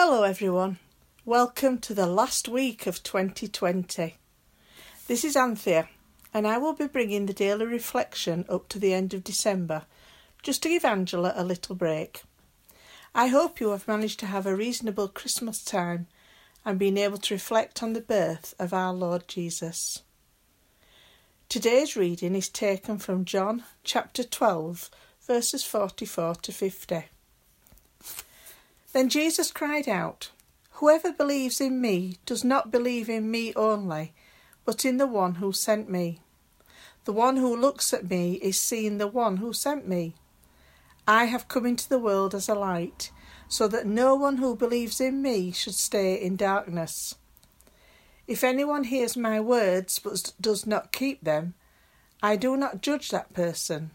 Hello, 0.00 0.22
everyone. 0.22 0.78
Welcome 1.24 1.78
to 1.78 1.92
the 1.92 2.06
last 2.06 2.46
week 2.48 2.86
of 2.86 3.02
2020. 3.02 4.14
This 5.08 5.24
is 5.24 5.34
Anthea, 5.34 5.88
and 6.32 6.46
I 6.46 6.56
will 6.56 6.72
be 6.72 6.86
bringing 6.86 7.26
the 7.26 7.32
daily 7.32 7.66
reflection 7.66 8.44
up 8.48 8.68
to 8.68 8.78
the 8.78 8.94
end 8.94 9.12
of 9.12 9.24
December, 9.24 9.86
just 10.40 10.62
to 10.62 10.68
give 10.68 10.84
Angela 10.84 11.32
a 11.34 11.42
little 11.42 11.74
break. 11.74 12.22
I 13.12 13.26
hope 13.26 13.58
you 13.58 13.70
have 13.70 13.88
managed 13.88 14.20
to 14.20 14.26
have 14.26 14.46
a 14.46 14.54
reasonable 14.54 15.08
Christmas 15.08 15.64
time 15.64 16.06
and 16.64 16.78
been 16.78 16.96
able 16.96 17.18
to 17.18 17.34
reflect 17.34 17.82
on 17.82 17.92
the 17.92 18.00
birth 18.00 18.54
of 18.56 18.72
our 18.72 18.92
Lord 18.92 19.26
Jesus. 19.26 20.04
Today's 21.48 21.96
reading 21.96 22.36
is 22.36 22.48
taken 22.48 22.98
from 22.98 23.24
John 23.24 23.64
chapter 23.82 24.22
12, 24.22 24.90
verses 25.26 25.64
44 25.64 26.36
to 26.36 26.52
50. 26.52 27.04
Then 28.98 29.08
Jesus 29.08 29.52
cried 29.52 29.88
out, 29.88 30.32
Whoever 30.82 31.12
believes 31.12 31.60
in 31.60 31.80
me 31.80 32.18
does 32.26 32.42
not 32.42 32.72
believe 32.72 33.08
in 33.08 33.30
me 33.30 33.54
only, 33.54 34.12
but 34.64 34.84
in 34.84 34.96
the 34.96 35.06
one 35.06 35.36
who 35.36 35.52
sent 35.52 35.88
me. 35.88 36.18
The 37.04 37.12
one 37.12 37.36
who 37.36 37.54
looks 37.54 37.94
at 37.94 38.10
me 38.10 38.40
is 38.42 38.60
seeing 38.60 38.98
the 38.98 39.06
one 39.06 39.36
who 39.36 39.52
sent 39.52 39.86
me. 39.86 40.16
I 41.06 41.26
have 41.26 41.46
come 41.46 41.64
into 41.64 41.88
the 41.88 42.00
world 42.00 42.34
as 42.34 42.48
a 42.48 42.56
light, 42.56 43.12
so 43.46 43.68
that 43.68 43.86
no 43.86 44.16
one 44.16 44.38
who 44.38 44.56
believes 44.56 45.00
in 45.00 45.22
me 45.22 45.52
should 45.52 45.76
stay 45.76 46.20
in 46.20 46.34
darkness. 46.34 47.14
If 48.26 48.42
anyone 48.42 48.82
hears 48.82 49.16
my 49.16 49.38
words 49.38 50.00
but 50.00 50.32
does 50.40 50.66
not 50.66 50.90
keep 50.90 51.22
them, 51.22 51.54
I 52.20 52.34
do 52.34 52.56
not 52.56 52.82
judge 52.82 53.10
that 53.10 53.32
person. 53.32 53.92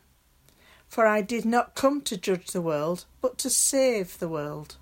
For 0.87 1.05
I 1.05 1.21
did 1.21 1.43
not 1.43 1.75
come 1.75 1.99
to 2.03 2.15
judge 2.15 2.51
the 2.51 2.61
world, 2.61 3.03
but 3.19 3.37
to 3.39 3.49
save 3.49 4.19
the 4.19 4.29
world. 4.29 4.77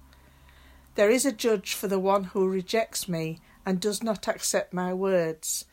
There 0.96 1.10
is 1.10 1.26
a 1.26 1.32
judge 1.32 1.74
for 1.74 1.88
the 1.88 2.00
one 2.00 2.26
who 2.26 2.50
rejects 2.50 3.08
me 3.08 3.40
and 3.66 3.80
does 3.80 4.04
not 4.04 4.28
accept 4.28 4.74
my 4.74 4.94
words. 4.94 5.64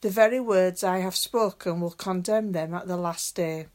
The 0.00 0.08
very 0.08 0.40
words 0.40 0.82
I 0.82 0.98
have 0.98 1.14
spoken 1.14 1.80
will 1.80 1.90
condemn 1.90 2.52
them 2.52 2.72
at 2.72 2.88
the 2.88 2.96
last 2.96 3.34
day. 3.34 3.66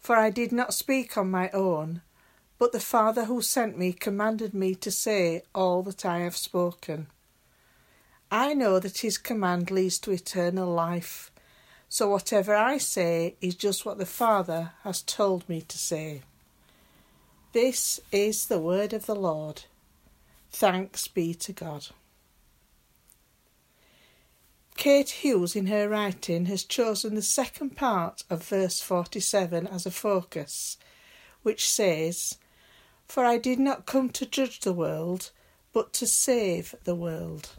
For 0.00 0.16
I 0.16 0.30
did 0.30 0.50
not 0.50 0.74
speak 0.74 1.16
on 1.16 1.30
my 1.30 1.50
own, 1.50 2.02
but 2.58 2.72
the 2.72 2.80
Father 2.80 3.26
who 3.26 3.42
sent 3.42 3.78
me 3.78 3.92
commanded 3.92 4.54
me 4.54 4.74
to 4.76 4.90
say 4.90 5.42
all 5.54 5.82
that 5.84 6.04
I 6.04 6.18
have 6.18 6.36
spoken. 6.36 7.06
I 8.30 8.54
know 8.54 8.80
that 8.80 8.98
his 8.98 9.18
command 9.18 9.70
leads 9.70 10.00
to 10.00 10.10
eternal 10.10 10.72
life, 10.72 11.30
so 11.88 12.08
whatever 12.08 12.56
I 12.56 12.78
say 12.78 13.36
is 13.40 13.54
just 13.54 13.86
what 13.86 13.98
the 13.98 14.06
Father 14.06 14.72
has 14.82 15.02
told 15.02 15.48
me 15.48 15.60
to 15.60 15.78
say. 15.78 16.22
This 17.52 18.00
is 18.10 18.46
the 18.46 18.58
word 18.58 18.92
of 18.92 19.06
the 19.06 19.14
Lord. 19.14 19.64
Thanks 20.58 21.06
be 21.06 21.34
to 21.34 21.52
God. 21.52 21.88
Kate 24.78 25.10
Hughes, 25.10 25.54
in 25.54 25.66
her 25.66 25.86
writing, 25.86 26.46
has 26.46 26.64
chosen 26.64 27.14
the 27.14 27.20
second 27.20 27.76
part 27.76 28.24
of 28.30 28.42
verse 28.42 28.80
47 28.80 29.66
as 29.66 29.84
a 29.84 29.90
focus, 29.90 30.78
which 31.42 31.68
says, 31.68 32.38
For 33.06 33.22
I 33.22 33.36
did 33.36 33.58
not 33.58 33.84
come 33.84 34.08
to 34.08 34.24
judge 34.24 34.60
the 34.60 34.72
world, 34.72 35.30
but 35.74 35.92
to 35.92 36.06
save 36.06 36.74
the 36.84 36.94
world. 36.94 37.50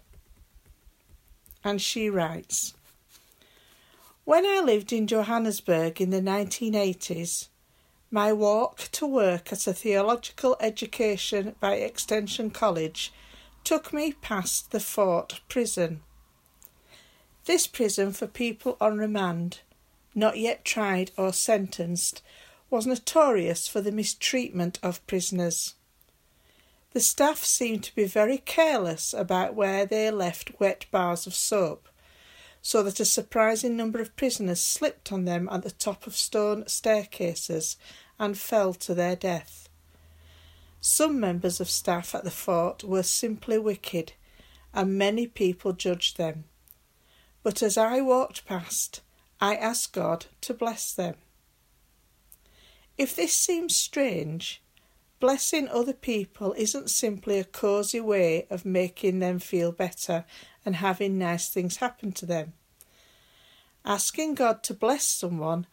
And 1.64 1.80
she 1.80 2.10
writes, 2.10 2.74
When 4.24 4.44
I 4.44 4.60
lived 4.60 4.92
in 4.92 5.06
Johannesburg 5.06 6.02
in 6.02 6.10
the 6.10 6.22
1980s, 6.22 7.50
my 8.10 8.32
walk 8.32 8.90
to 8.94 9.06
work 9.06 9.52
at 9.52 9.68
a 9.68 9.74
theological 9.74 10.56
education 10.60 11.56
by 11.60 11.76
Extension 11.76 12.50
College 12.50 13.12
took 13.64 13.92
me 13.92 14.14
past 14.14 14.72
the 14.72 14.80
Fort 14.80 15.42
prison. 15.50 16.02
This 17.46 17.68
prison 17.68 18.14
for 18.14 18.28
people 18.28 18.78
on 18.80 18.98
remand, 18.98 19.60
not 20.16 20.38
yet 20.38 20.64
tried 20.64 21.12
or 21.18 21.34
sentenced, 21.34 22.22
was 22.70 22.88
notorious 22.88 23.68
for 23.68 23.82
the 23.82 23.92
mistreatment 23.92 24.80
of 24.82 25.06
prisoners. 25.08 25.76
The 26.92 27.00
staff 27.02 27.44
seemed 27.44 27.84
to 27.84 27.96
be 27.96 28.06
very 28.06 28.38
careless 28.38 29.14
about 29.14 29.54
where 29.54 29.86
they 29.86 30.10
left 30.12 30.60
wet 30.60 30.86
bars 30.92 31.28
of 31.28 31.36
soap, 31.36 31.90
so 32.68 32.84
that 32.84 33.00
a 33.00 33.06
surprising 33.06 33.78
number 33.78 34.02
of 34.02 34.14
prisoners 34.18 34.60
slipped 34.60 35.10
on 35.14 35.24
them 35.24 35.48
at 35.50 35.64
the 35.64 35.72
top 35.72 36.06
of 36.06 36.14
stone 36.14 36.68
staircases 36.68 37.78
and 38.20 38.38
fell 38.38 38.74
to 38.74 38.94
their 38.94 39.16
death. 39.16 39.70
Some 40.82 41.18
members 41.18 41.62
of 41.62 41.70
staff 41.70 42.14
at 42.14 42.26
the 42.26 42.30
fort 42.30 42.84
were 42.84 43.04
simply 43.04 43.58
wicked, 43.58 44.12
and 44.74 44.98
many 44.98 45.28
people 45.28 45.72
judged 45.72 46.18
them. 46.18 46.44
But 47.42 47.64
as 47.64 47.78
I 47.78 48.02
walked 48.02 48.46
past, 48.46 49.00
I 49.40 49.56
asked 49.56 49.94
God 49.94 50.26
to 50.42 50.54
bless 50.54 50.94
them. 50.94 51.16
If 52.98 53.16
this 53.16 53.32
seems 53.32 53.78
strange, 53.78 54.62
blessing 55.22 55.70
other 55.70 55.94
people 55.94 56.54
isn't 56.58 56.90
simply 56.90 57.40
a 57.40 57.46
cosy 57.46 58.02
way 58.02 58.46
of 58.50 58.66
making 58.66 59.20
them 59.20 59.40
feel 59.40 59.72
better 59.72 60.26
and 60.66 60.76
having 60.76 61.18
nice 61.18 61.48
things 61.48 61.78
happen 61.78 62.12
to 62.12 62.26
them. 62.26 62.52
Asking 63.88 64.36
God 64.36 64.64
to 64.64 64.74
bless 64.74 65.06
someone 65.06 65.66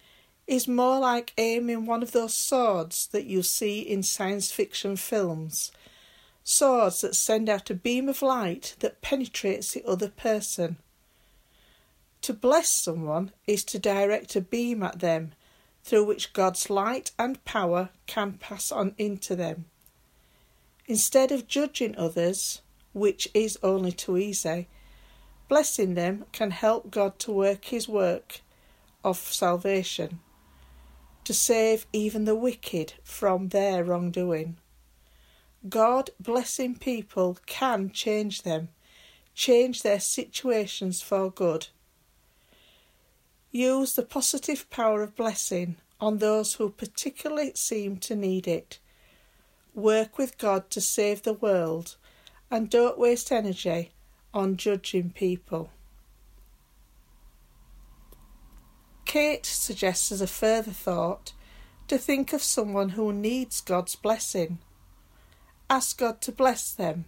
is 0.47 0.69
more 0.69 1.01
like 1.01 1.33
aiming 1.37 1.85
one 1.85 2.01
of 2.01 2.13
those 2.13 2.33
swords 2.33 3.09
that 3.09 3.25
you 3.25 3.43
see 3.43 3.81
in 3.81 4.05
science 4.05 4.53
fiction 4.53 4.95
films. 4.95 5.73
Swords 6.45 7.01
that 7.01 7.17
send 7.17 7.49
out 7.49 7.71
a 7.71 7.75
beam 7.75 8.09
of 8.09 8.23
light 8.23 8.77
that 8.79 9.03
penetrates 9.03 9.73
the 9.73 9.85
other 9.85 10.07
person. 10.07 10.77
To 12.23 12.33
bless 12.33 12.69
someone 12.69 13.33
is 13.49 13.65
to 13.65 13.81
direct 13.81 14.37
a 14.37 14.41
beam 14.41 14.85
at 14.85 15.01
them 15.01 15.33
through 15.83 16.05
which 16.05 16.33
God's 16.33 16.71
light 16.71 17.11
and 17.19 17.45
power 17.45 17.89
can 18.07 18.35
pass 18.35 18.71
on 18.71 18.95
into 18.97 19.35
them. 19.35 19.65
Instead 20.87 21.33
of 21.33 21.49
judging 21.49 21.97
others, 21.97 22.61
which 22.93 23.27
is 23.35 23.59
only 23.61 23.91
too 23.91 24.17
easy, 24.17 24.69
Blessing 25.55 25.95
them 25.95 26.25
can 26.33 26.51
help 26.51 26.91
God 26.91 27.21
to 27.21 27.31
work 27.31 27.67
his 27.67 27.89
work 27.89 28.41
of 29.05 29.19
salvation, 29.19 30.19
to 31.23 31.33
save 31.33 31.87
even 31.93 32.25
the 32.25 32.35
wicked 32.35 32.95
from 33.05 33.51
their 33.51 33.85
wrongdoing. 33.85 34.57
God 35.69 36.11
blessing 36.19 36.75
people 36.75 37.39
can 37.47 37.93
change 37.93 38.43
them, 38.43 38.71
change 39.33 39.83
their 39.83 40.01
situations 40.01 41.01
for 41.01 41.31
good. 41.31 41.69
Use 43.53 43.95
the 43.95 44.03
positive 44.03 44.69
power 44.71 45.05
of 45.05 45.15
blessing 45.15 45.77
on 46.01 46.19
those 46.19 46.55
who 46.55 46.69
particularly 46.69 47.53
seem 47.55 47.99
to 47.99 48.17
need 48.17 48.49
it. 48.49 48.81
Work 49.73 50.19
with 50.19 50.37
God 50.37 50.69
to 50.71 50.81
save 50.81 51.23
the 51.23 51.33
world 51.33 51.95
and 52.51 52.69
don't 52.69 52.99
waste 52.99 53.31
energy 53.31 53.93
on 54.35 54.57
judging 54.57 55.11
people. 55.11 55.71
Kate 59.05 59.47
suggests 59.47 60.11
as 60.11 60.21
a 60.21 60.27
further 60.27 60.73
thought 60.73 61.33
to 61.87 61.97
think 61.97 62.33
of 62.33 62.43
someone 62.43 62.91
who 62.91 63.13
needs 63.13 63.61
God's 63.61 63.95
blessing. 63.95 64.59
Ask 65.71 65.99
God 65.99 66.21
to 66.23 66.33
bless 66.33 66.73
them 66.73 67.05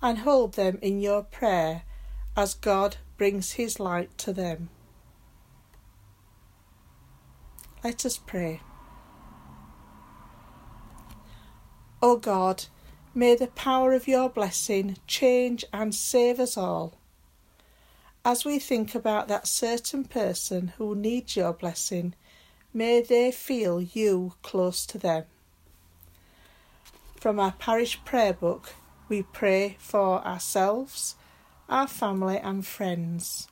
and 0.00 0.18
hold 0.18 0.54
them 0.54 0.78
in 0.80 1.00
your 1.00 1.22
prayer 1.22 1.82
as 2.36 2.54
God 2.54 2.96
brings 3.18 3.52
His 3.52 3.78
light 3.78 4.16
to 4.18 4.32
them. 4.32 4.70
Let 7.84 8.06
us 8.06 8.16
pray. 8.16 8.60
O 12.02 12.16
God, 12.16 12.64
May 13.12 13.34
the 13.34 13.48
power 13.48 13.92
of 13.92 14.06
your 14.06 14.28
blessing 14.28 14.96
change 15.08 15.64
and 15.72 15.92
save 15.92 16.38
us 16.38 16.56
all. 16.56 16.94
As 18.24 18.44
we 18.44 18.60
think 18.60 18.94
about 18.94 19.26
that 19.26 19.48
certain 19.48 20.04
person 20.04 20.74
who 20.78 20.94
needs 20.94 21.34
your 21.34 21.52
blessing, 21.52 22.14
may 22.72 23.00
they 23.00 23.32
feel 23.32 23.80
you 23.80 24.34
close 24.42 24.86
to 24.86 24.98
them. 24.98 25.24
From 27.16 27.40
our 27.40 27.50
parish 27.52 28.02
prayer 28.04 28.32
book, 28.32 28.74
we 29.08 29.22
pray 29.22 29.76
for 29.80 30.24
ourselves, 30.24 31.16
our 31.68 31.88
family, 31.88 32.38
and 32.38 32.64
friends. 32.64 33.48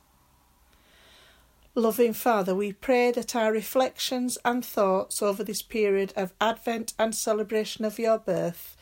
Loving 1.75 2.13
Father, 2.13 2.55
we 2.55 2.71
pray 2.71 3.11
that 3.11 3.35
our 3.35 3.51
reflections 3.51 4.37
and 4.45 4.63
thoughts 4.63 5.21
over 5.21 5.43
this 5.43 5.61
period 5.61 6.13
of 6.15 6.33
Advent 6.39 6.93
and 6.97 7.13
celebration 7.13 7.83
of 7.83 7.99
your 7.99 8.17
birth 8.17 8.77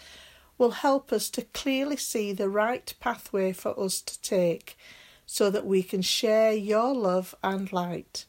will 0.57 0.71
help 0.71 1.11
us 1.11 1.29
to 1.29 1.41
clearly 1.41 1.97
see 1.97 2.33
the 2.33 2.49
right 2.49 2.93
pathway 2.99 3.53
for 3.53 3.79
us 3.79 4.01
to 4.01 4.21
take 4.21 4.77
so 5.25 5.49
that 5.49 5.65
we 5.65 5.83
can 5.83 6.01
share 6.01 6.53
your 6.53 6.95
love 6.95 7.35
and 7.43 7.71
light. 7.71 8.25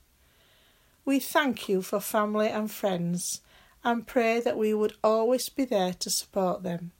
We 1.05 1.21
thank 1.21 1.69
you 1.69 1.81
for 1.81 2.01
family 2.01 2.49
and 2.49 2.71
friends 2.71 3.41
and 3.83 4.07
pray 4.07 4.41
that 4.41 4.59
we 4.59 4.75
would 4.75 4.95
always 5.03 5.49
be 5.49 5.65
there 5.65 5.95
to 5.95 6.11
support 6.11 6.63
them. 6.63 6.93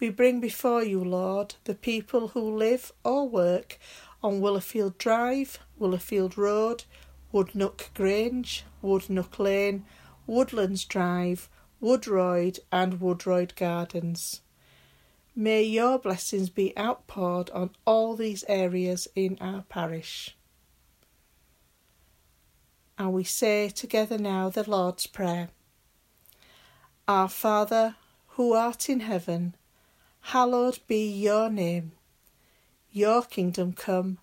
we 0.00 0.10
bring 0.10 0.40
before 0.40 0.82
you, 0.82 1.02
Lord, 1.02 1.54
the 1.64 1.74
people 1.74 2.28
who 2.28 2.56
live 2.56 2.92
or 3.04 3.26
work 3.28 3.78
on 4.22 4.40
Willowfield 4.40 4.98
Drive, 4.98 5.58
Willowfield 5.78 6.36
Road, 6.36 6.84
Woodnook 7.32 7.94
Grange, 7.94 8.64
Woodnook 8.82 9.38
Lane, 9.38 9.86
Woodlands 10.26 10.84
Drive, 10.84 11.48
Woodroyd, 11.84 12.60
and 12.72 12.98
Woodroyd 12.98 13.54
Gardens. 13.56 14.40
May 15.36 15.64
your 15.64 15.98
blessings 15.98 16.48
be 16.48 16.72
outpoured 16.78 17.50
on 17.50 17.72
all 17.84 18.16
these 18.16 18.42
areas 18.48 19.06
in 19.14 19.36
our 19.38 19.64
parish. 19.68 20.34
And 22.96 23.12
we 23.12 23.22
say 23.22 23.68
together 23.68 24.16
now 24.16 24.48
the 24.48 24.68
Lord's 24.68 25.06
Prayer. 25.06 25.50
Our 27.06 27.28
Father, 27.28 27.96
who 28.28 28.54
art 28.54 28.88
in 28.88 29.00
heaven, 29.00 29.54
hallowed 30.32 30.78
be 30.86 31.06
your 31.06 31.50
name. 31.50 31.92
Your 32.92 33.20
kingdom 33.24 33.74
come, 33.74 34.16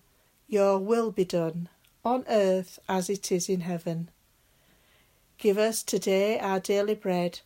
your 0.48 0.80
will 0.80 1.12
be 1.12 1.24
done, 1.24 1.68
on 2.04 2.24
earth 2.28 2.80
as 2.88 3.08
it 3.08 3.30
is 3.30 3.48
in 3.48 3.60
heaven. 3.60 4.10
Give 5.38 5.58
us 5.58 5.84
today 5.84 6.40
our 6.40 6.58
daily 6.58 6.96
bread, 6.96 7.38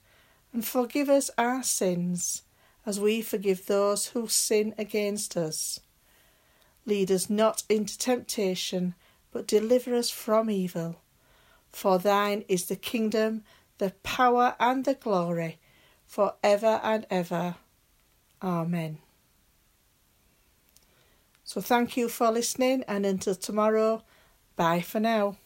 and 0.57 0.65
forgive 0.65 1.11
us 1.11 1.31
our 1.37 1.63
sins, 1.63 2.41
as 2.87 2.99
we 2.99 3.21
forgive 3.21 3.67
those 3.67 4.07
who 4.07 4.27
sin 4.27 4.75
against 4.79 5.37
us. 5.37 5.81
Lead 6.87 7.11
us 7.11 7.29
not 7.29 7.63
into 7.69 7.99
temptation, 7.99 8.95
but 9.31 9.47
deliver 9.47 9.95
us 9.95 10.09
from 10.09 10.49
evil. 10.49 10.97
For 11.73 11.99
thine 11.99 12.43
is 12.49 12.65
the 12.65 12.77
kingdom, 12.77 13.45
the 13.77 13.91
power, 14.03 14.57
and 14.59 14.87
the 14.87 14.95
glory, 14.95 15.59
for 16.07 16.37
ever 16.43 16.81
and 16.83 17.07
ever. 17.11 17.57
Amen. 18.43 18.97
So 21.45 21.61
thank 21.61 21.99
you 21.99 22.09
for 22.09 22.31
listening, 22.31 22.83
and 22.89 23.05
until 23.05 23.35
tomorrow, 23.35 24.05
bye 24.57 24.81
for 24.81 25.01
now. 25.01 25.37